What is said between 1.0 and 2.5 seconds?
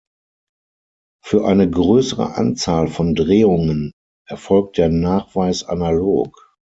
Für eine größere